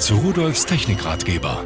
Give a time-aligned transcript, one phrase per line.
[0.00, 1.62] zu Rudolfs Technikratgeber.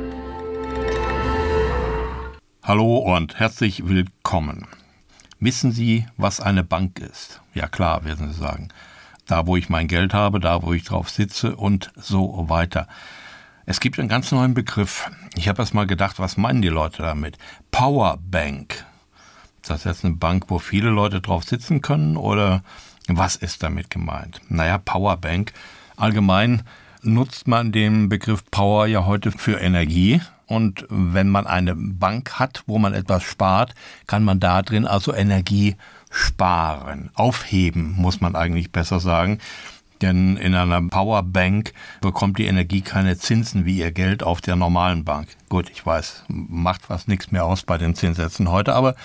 [2.64, 4.66] Hallo und herzlich willkommen.
[5.38, 7.42] Wissen Sie, was eine Bank ist?
[7.54, 8.70] Ja klar, werden Sie sagen.
[9.26, 12.88] Da, wo ich mein Geld habe, da, wo ich drauf sitze und so weiter.
[13.66, 15.08] Es gibt einen ganz neuen Begriff.
[15.36, 17.38] Ich habe erst mal gedacht, was meinen die Leute damit?
[17.70, 18.84] Powerbank.
[19.62, 22.64] Ist das jetzt eine Bank, wo viele Leute drauf sitzen können oder
[23.06, 24.40] was ist damit gemeint?
[24.48, 25.52] Naja, Powerbank.
[25.96, 26.64] Allgemein
[27.04, 30.20] nutzt man den Begriff Power ja heute für Energie.
[30.46, 33.74] Und wenn man eine Bank hat, wo man etwas spart,
[34.06, 35.76] kann man da drin also Energie
[36.10, 37.10] sparen.
[37.14, 39.38] Aufheben, muss man eigentlich besser sagen.
[40.02, 45.04] Denn in einer Powerbank bekommt die Energie keine Zinsen wie ihr Geld auf der normalen
[45.04, 45.28] Bank.
[45.48, 48.96] Gut, ich weiß, macht fast nichts mehr aus bei den Zinssätzen heute, aber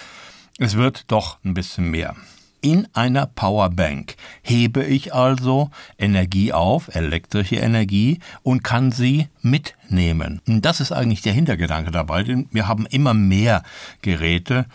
[0.58, 2.16] es wird doch ein bisschen mehr.
[2.62, 10.42] In einer Powerbank hebe ich also Energie auf, elektrische Energie, und kann sie mitnehmen.
[10.46, 13.64] Und das ist eigentlich der Hintergedanke dabei, denn wir haben immer mehr
[14.02, 14.66] Geräte,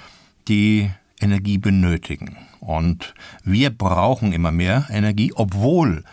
[0.49, 2.39] die Energie benötigen.
[2.61, 6.05] Und wir brauchen immer mehr Energie, obwohl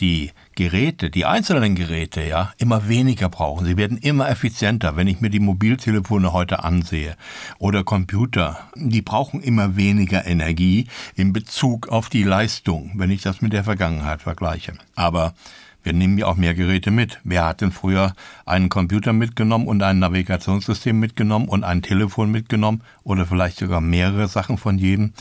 [0.00, 3.66] die Geräte, die einzelnen Geräte, ja, immer weniger brauchen.
[3.66, 4.96] Sie werden immer effizienter.
[4.96, 7.16] Wenn ich mir die Mobiltelefone heute ansehe
[7.58, 13.40] oder Computer, die brauchen immer weniger Energie in Bezug auf die Leistung, wenn ich das
[13.40, 14.74] mit der Vergangenheit vergleiche.
[14.94, 15.34] Aber
[15.82, 17.20] wir nehmen ja auch mehr Geräte mit.
[17.24, 18.12] Wer hat denn früher
[18.44, 24.28] einen Computer mitgenommen und ein Navigationssystem mitgenommen und ein Telefon mitgenommen oder vielleicht sogar mehrere
[24.28, 25.12] Sachen von jedem?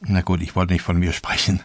[0.00, 1.60] Na gut, ich wollte nicht von mir sprechen.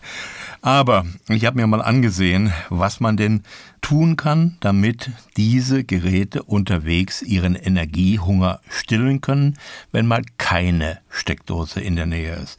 [0.63, 3.43] Aber ich habe mir mal angesehen, was man denn
[3.81, 9.57] tun kann, damit diese Geräte unterwegs ihren Energiehunger stillen können,
[9.91, 12.57] wenn mal keine Steckdose in der Nähe ist.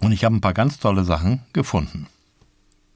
[0.00, 2.08] Und ich habe ein paar ganz tolle Sachen gefunden.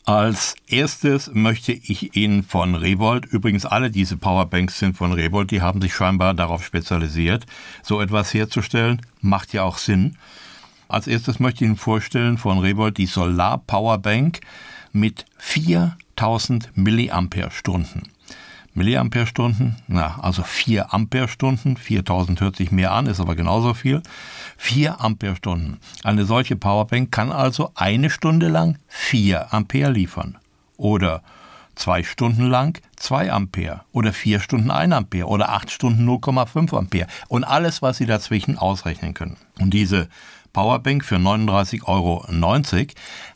[0.05, 5.63] Als erstes möchte ich Ihnen von Revolt, übrigens alle diese Powerbanks sind von Revolt, die
[5.63, 7.47] haben sich scheinbar darauf spezialisiert,
[7.85, 10.17] so etwas herzustellen, macht ja auch Sinn.
[10.89, 14.41] Als erstes möchte ich Ihnen vorstellen von Revolt die Solar Powerbank
[14.93, 18.05] mit 4000 Milliampere-Stunden.
[18.73, 24.03] Milliampere-Stunden, na, also 4 Ampere-Stunden, 4000 hört sich mehr an, ist aber genauso viel.
[24.57, 25.79] 4 Ampere-Stunden.
[26.05, 30.39] Eine solche Powerbank kann also eine Stunde lang 4 Ampere liefern.
[30.79, 31.23] Oder
[31.79, 37.07] zwei Stunden lang 2 Ampere oder vier Stunden 1 Ampere oder acht Stunden 0,5 Ampere
[37.29, 39.37] und alles, was Sie dazwischen ausrechnen können.
[39.61, 40.09] Und diese
[40.59, 42.27] Powerbank für 39,90 Euro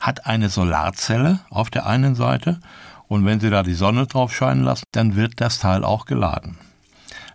[0.01, 2.59] hat eine Solarzelle auf der einen Seite
[3.07, 6.59] und wenn Sie da die Sonne drauf scheinen lassen, dann wird das Teil auch geladen.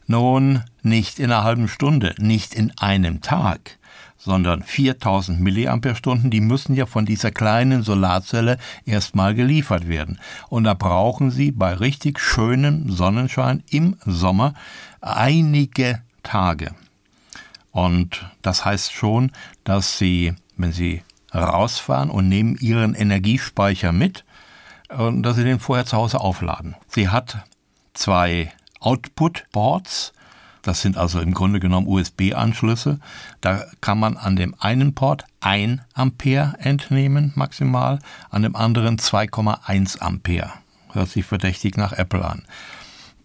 [0.06, 3.78] Nun, nicht in einer halben Stunde, nicht in einem Tag,
[4.18, 10.20] sondern 4000 Milliampere-Stunden, die müssen ja von dieser kleinen Solarzelle erstmal geliefert werden.
[10.50, 14.54] Und da brauchen Sie bei richtig schönem Sonnenschein im Sommer
[15.00, 16.76] einige Tage.
[17.78, 19.32] Und das heißt schon,
[19.64, 24.26] dass Sie, wenn Sie rausfahren und nehmen Ihren Energiespeicher mit,
[24.90, 26.76] äh, dass Sie den vorher zu Hause aufladen.
[26.88, 27.46] Sie hat
[27.94, 30.14] zwei Output-Boards,
[30.64, 33.00] das sind also im Grunde genommen USB-Anschlüsse.
[33.42, 38.00] Da kann man an dem einen Port 1 Ampere entnehmen, maximal,
[38.32, 40.52] an dem anderen 2,1 Ampere.
[40.94, 42.42] Hört sich verdächtig nach Apple an.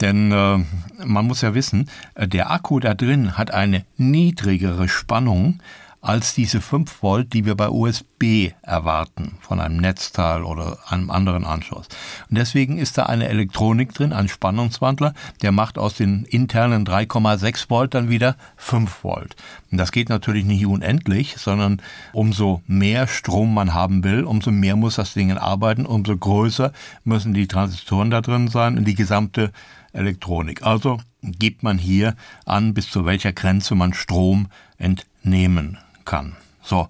[0.02, 0.58] Denn äh,
[1.04, 5.62] man muss ja wissen, äh, der Akku da drin hat eine niedrigere Spannung
[6.02, 11.44] als diese 5 Volt, die wir bei USB erwarten, von einem Netzteil oder einem anderen
[11.44, 11.86] Anschluss.
[12.28, 17.70] Und deswegen ist da eine Elektronik drin, ein Spannungswandler, der macht aus den internen 3,6
[17.70, 19.36] Volt dann wieder 5 Volt.
[19.70, 21.80] Und das geht natürlich nicht unendlich, sondern
[22.12, 26.72] umso mehr Strom man haben will, umso mehr muss das Ding arbeiten, umso größer
[27.04, 29.52] müssen die Transistoren da drin sein und die gesamte
[29.92, 30.62] Elektronik.
[30.62, 32.14] Also gibt man hier
[32.44, 34.48] an, bis zu welcher Grenze man Strom
[34.78, 36.36] entnehmen kann.
[36.62, 36.88] So.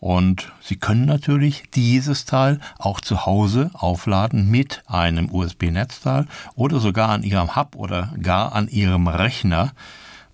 [0.00, 7.10] Und Sie können natürlich dieses Teil auch zu Hause aufladen mit einem USB-Netzteil oder sogar
[7.10, 9.72] an Ihrem Hub oder gar an Ihrem Rechner.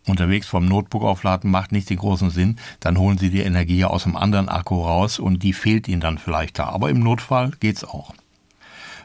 [0.06, 2.56] Unterwegs vom Notebook aufladen macht nicht den großen Sinn.
[2.78, 6.18] Dann holen Sie die Energie aus dem anderen Akku raus und die fehlt Ihnen dann
[6.18, 6.66] vielleicht da.
[6.66, 8.14] Aber im Notfall geht's auch.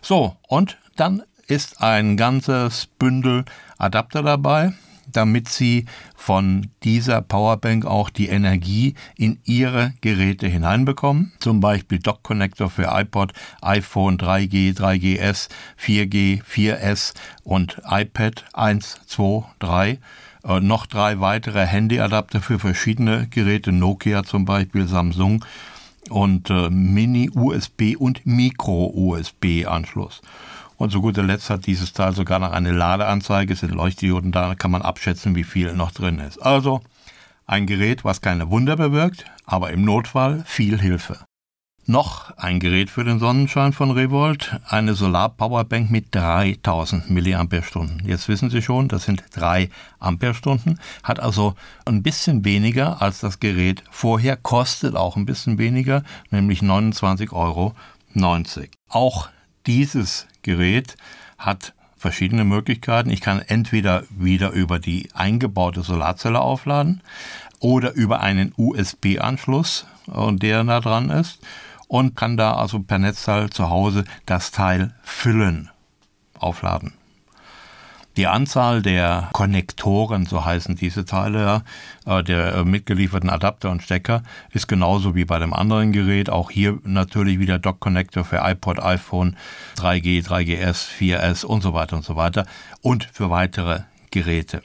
[0.03, 3.43] So, und dann ist ein ganzes Bündel
[3.77, 4.73] Adapter dabei
[5.11, 11.33] damit sie von dieser Powerbank auch die Energie in ihre Geräte hineinbekommen.
[11.39, 17.13] Zum Beispiel Dock Connector für iPod, iPhone 3G, 3GS, 4G, 4S
[17.43, 19.99] und iPad 1, 2, 3.
[20.45, 25.43] Äh, noch drei weitere Handyadapter für verschiedene Geräte, Nokia zum Beispiel, Samsung
[26.09, 30.21] und äh, Mini-USB und Micro-USB-Anschluss.
[30.81, 34.55] Und zu guter Letzt hat dieses Teil sogar noch eine Ladeanzeige, es sind Leuchtdioden da,
[34.55, 36.39] kann man abschätzen, wie viel noch drin ist.
[36.39, 36.81] Also
[37.45, 41.19] ein Gerät, was keine Wunder bewirkt, aber im Notfall viel Hilfe.
[41.85, 47.45] Noch ein Gerät für den Sonnenschein von Revolt, eine Solar-Powerbank mit 3000 mAh.
[48.03, 49.69] Jetzt wissen Sie schon, das sind 3
[49.99, 51.53] Ampere-Stunden, hat also
[51.85, 56.01] ein bisschen weniger als das Gerät vorher, kostet auch ein bisschen weniger,
[56.31, 57.75] nämlich 29,90 Euro.
[58.89, 59.29] Auch
[59.65, 60.95] dieses Gerät
[61.37, 63.09] hat verschiedene Möglichkeiten.
[63.09, 67.01] Ich kann entweder wieder über die eingebaute Solarzelle aufladen
[67.59, 71.39] oder über einen USB-Anschluss, äh, der da dran ist
[71.87, 75.69] und kann da also per Netzteil zu Hause das Teil füllen,
[76.39, 76.93] aufladen.
[78.17, 81.63] Die Anzahl der Konnektoren, so heißen diese Teile,
[82.05, 86.29] äh, der äh, mitgelieferten Adapter und Stecker, ist genauso wie bei dem anderen Gerät.
[86.29, 89.37] Auch hier natürlich wieder Dock-Connector für iPod, iPhone,
[89.77, 92.45] 3G, 3GS, 4S und so weiter und so weiter
[92.81, 94.61] und für weitere Geräte.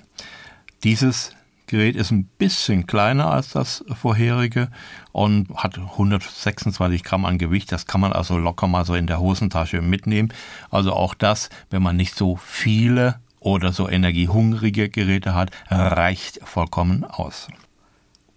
[0.83, 1.31] Dieses
[1.69, 4.71] Gerät ist ein bisschen kleiner als das vorherige
[5.13, 7.71] und hat 126 Gramm an Gewicht.
[7.71, 10.33] Das kann man also locker mal so in der Hosentasche mitnehmen.
[10.71, 17.05] Also auch das, wenn man nicht so viele oder so energiehungrige Geräte hat, reicht vollkommen
[17.05, 17.47] aus.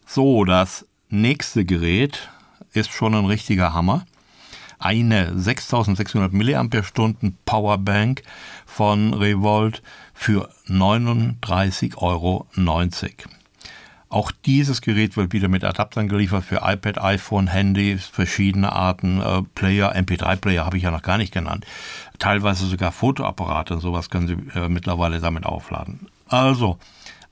[0.06, 2.30] So, das nächste Gerät
[2.74, 4.06] ist schon ein richtiger Hammer.
[4.78, 6.64] Eine 6600 mAh
[7.44, 8.22] Powerbank
[8.68, 9.82] von Revolt
[10.14, 12.46] für 39,90 Euro.
[14.10, 19.44] Auch dieses Gerät wird wieder mit Adaptern geliefert für iPad, iPhone, Handys, verschiedene Arten, äh,
[19.54, 21.66] Player, MP3-Player habe ich ja noch gar nicht genannt.
[22.18, 26.08] Teilweise sogar Fotoapparate und sowas können Sie äh, mittlerweile damit aufladen.
[26.28, 26.80] Also,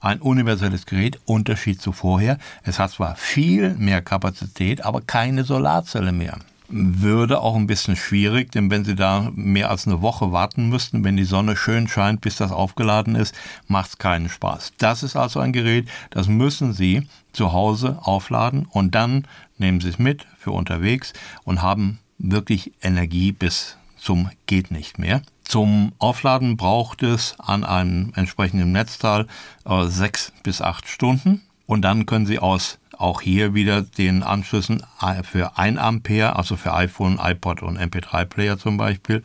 [0.00, 2.38] ein universelles Gerät, Unterschied zu vorher.
[2.62, 8.52] Es hat zwar viel mehr Kapazität, aber keine Solarzelle mehr würde auch ein bisschen schwierig,
[8.52, 12.20] denn wenn Sie da mehr als eine Woche warten müssten, wenn die Sonne schön scheint,
[12.20, 13.34] bis das aufgeladen ist,
[13.66, 14.72] macht es keinen Spaß.
[14.78, 19.26] Das ist also ein Gerät, das müssen Sie zu Hause aufladen und dann
[19.56, 21.12] nehmen Sie es mit für unterwegs
[21.44, 25.22] und haben wirklich Energie bis zum geht nicht mehr.
[25.44, 29.26] Zum Aufladen braucht es an einem entsprechenden Netzteil
[29.64, 34.82] äh, sechs bis acht Stunden und dann können Sie aus auch hier wieder den Anschlüssen
[35.22, 39.22] für 1 Ampere, also für iPhone, iPod und MP3-Player zum Beispiel,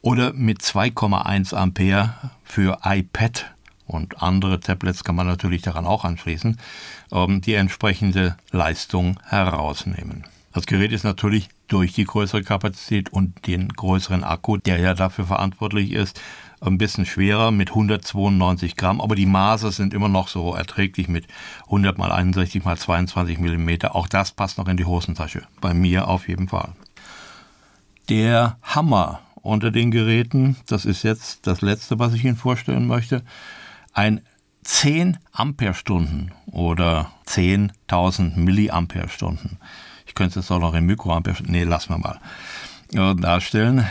[0.00, 2.14] oder mit 2,1 Ampere
[2.44, 3.52] für iPad
[3.86, 6.58] und andere Tablets kann man natürlich daran auch anschließen,
[7.12, 10.24] ähm, die entsprechende Leistung herausnehmen.
[10.52, 15.26] Das Gerät ist natürlich durch die größere Kapazität und den größeren Akku, der ja dafür
[15.26, 16.20] verantwortlich ist,
[16.60, 21.26] ein bisschen schwerer mit 192 Gramm, aber die Maße sind immer noch so erträglich mit
[21.64, 23.94] 100 mal 61 mal 22 Millimeter.
[23.94, 25.42] Auch das passt noch in die Hosentasche.
[25.60, 26.72] Bei mir auf jeden Fall.
[28.08, 33.22] Der Hammer unter den Geräten, das ist jetzt das letzte, was ich Ihnen vorstellen möchte.
[33.94, 34.20] Ein
[34.64, 39.58] 10 Amperestunden oder 10.000 Milliamperestunden.
[40.06, 42.20] Ich könnte es jetzt auch noch in Mikroampere, nee, lassen wir mal,
[42.92, 43.86] äh, darstellen.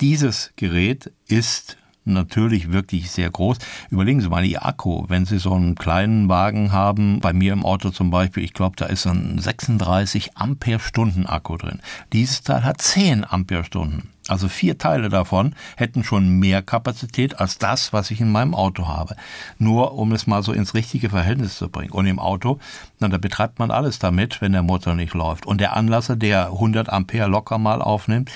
[0.00, 3.58] Dieses Gerät ist natürlich wirklich sehr groß.
[3.90, 7.64] Überlegen Sie mal, Ihr Akku, wenn Sie so einen kleinen Wagen haben, bei mir im
[7.64, 11.80] Auto zum Beispiel, ich glaube, da ist ein 36 Ampere-Stunden Akku drin.
[12.12, 14.10] Dieses Teil hat 10 Ampere-Stunden.
[14.28, 18.88] Also vier Teile davon hätten schon mehr Kapazität als das, was ich in meinem Auto
[18.88, 19.14] habe.
[19.58, 21.92] Nur um es mal so ins richtige Verhältnis zu bringen.
[21.92, 22.58] Und im Auto,
[22.98, 25.46] na, da betreibt man alles damit, wenn der Motor nicht läuft.
[25.46, 28.30] Und der Anlasser, der 100 Ampere locker mal aufnimmt,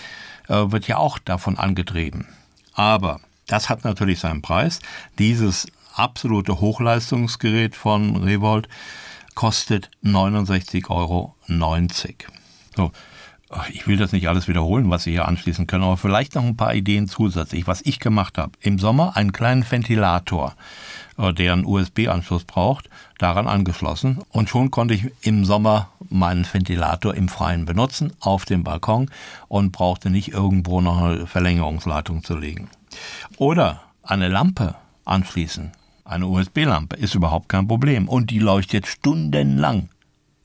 [0.49, 2.27] äh, wird ja auch davon angetrieben.
[2.75, 4.79] Aber das hat natürlich seinen Preis.
[5.19, 8.69] Dieses absolute Hochleistungsgerät von Revolt
[9.35, 11.35] kostet 69,90 Euro.
[12.77, 12.93] So.
[13.73, 16.57] Ich will das nicht alles wiederholen, was Sie hier anschließen können, aber vielleicht noch ein
[16.57, 18.53] paar Ideen zusätzlich, was ich gemacht habe.
[18.61, 20.55] Im Sommer einen kleinen Ventilator,
[21.19, 22.89] äh, der einen USB-Anschluss braucht,
[23.19, 24.21] daran angeschlossen.
[24.31, 29.11] Und schon konnte ich im Sommer meinen Ventilator im Freien benutzen, auf dem Balkon
[29.49, 32.71] und brauchte nicht irgendwo noch eine Verlängerungsleitung zu legen.
[33.37, 35.73] Oder eine Lampe anschließen.
[36.05, 39.89] Eine USB-Lampe ist überhaupt kein Problem und die leuchtet stundenlang.